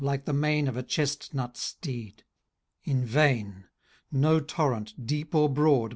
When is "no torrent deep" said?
4.11-5.35